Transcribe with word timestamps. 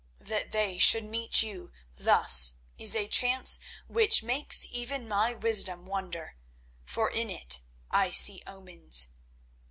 That 0.17 0.51
they 0.51 0.79
should 0.79 1.03
meet 1.03 1.43
you 1.43 1.71
thus 1.95 2.55
is 2.75 2.95
a 2.95 3.07
chance 3.07 3.59
which 3.85 4.23
makes 4.23 4.65
even 4.71 5.07
my 5.07 5.35
wisdom 5.35 5.85
wonder, 5.85 6.37
for 6.83 7.11
in 7.11 7.29
it 7.29 7.59
I 7.91 8.09
see 8.09 8.41
omens. 8.47 9.09